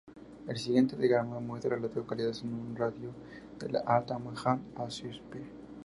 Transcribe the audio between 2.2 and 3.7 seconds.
en un radio de